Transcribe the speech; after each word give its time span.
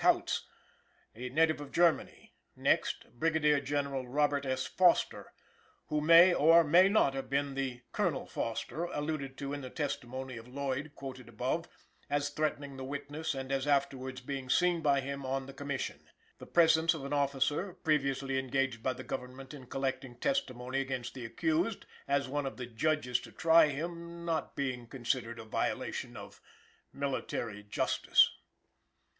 Kautz, 0.03 0.45
a 1.13 1.29
native 1.29 1.61
of 1.61 1.71
Germany; 1.71 2.33
next, 2.55 3.05
Brigadier 3.19 3.59
General 3.59 4.07
Robert 4.07 4.47
S. 4.47 4.65
Foster, 4.65 5.31
who 5.89 6.01
may 6.01 6.33
or 6.33 6.63
may 6.63 6.89
not 6.89 7.13
have 7.13 7.29
been 7.29 7.53
the 7.53 7.81
"Colonel 7.91 8.25
Foster" 8.25 8.85
alluded 8.85 9.37
to 9.37 9.53
in 9.53 9.61
the 9.61 9.69
testimony 9.69 10.37
of 10.37 10.47
Lloyd 10.47 10.93
quoted 10.95 11.29
above, 11.29 11.67
as 12.09 12.31
threatening 12.31 12.77
the 12.77 12.83
witness 12.83 13.35
and 13.35 13.51
as 13.51 13.67
afterwards 13.67 14.21
being 14.21 14.49
seen 14.49 14.81
by 14.81 15.01
him 15.01 15.23
on 15.23 15.45
the 15.45 15.53
Commission 15.53 15.99
the 16.39 16.47
presence 16.47 16.95
of 16.95 17.05
an 17.05 17.13
officer, 17.13 17.71
previously 17.71 18.39
engaged 18.39 18.81
by 18.81 18.93
the 18.93 19.03
Government 19.03 19.53
in 19.53 19.67
collecting 19.67 20.15
testimony 20.17 20.79
against 20.81 21.13
the 21.13 21.25
accused, 21.25 21.85
as 22.07 22.27
one 22.27 22.47
of 22.47 22.57
the 22.57 22.65
judges 22.65 23.19
to 23.19 23.31
try 23.31 23.67
him 23.67 24.25
not 24.25 24.55
being 24.55 24.87
considered 24.87 25.37
a 25.37 25.43
violation 25.43 26.17
of 26.17 26.41
Military 26.91 27.61
Justice. 27.61 28.31